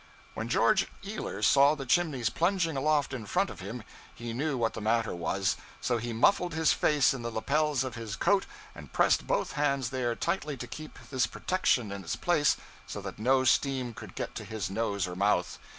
When 0.33 0.49
George 0.49 0.87
Ealer 1.05 1.43
saw 1.43 1.75
the 1.75 1.85
chimneys 1.85 2.31
plunging 2.31 2.75
aloft 2.75 3.13
in 3.13 3.27
front 3.27 3.51
of 3.51 3.59
him, 3.59 3.83
he 4.15 4.33
knew 4.33 4.57
what 4.57 4.73
the 4.73 4.81
matter 4.81 5.13
was; 5.13 5.57
so 5.79 5.97
he 5.99 6.11
muffled 6.11 6.55
his 6.55 6.73
face 6.73 7.13
in 7.13 7.21
the 7.21 7.29
lapels 7.29 7.83
of 7.83 7.93
his 7.93 8.15
coat, 8.15 8.47
and 8.73 8.91
pressed 8.91 9.27
both 9.27 9.51
hands 9.51 9.91
there 9.91 10.15
tightly 10.15 10.57
to 10.57 10.65
keep 10.65 10.97
this 11.11 11.27
protection 11.27 11.91
in 11.91 12.03
its 12.03 12.15
place 12.15 12.57
so 12.87 12.99
that 13.01 13.19
no 13.19 13.43
steam 13.43 13.93
could 13.93 14.15
get 14.15 14.33
to 14.33 14.43
his 14.43 14.71
nose 14.71 15.07
or 15.07 15.15
mouth. 15.15 15.59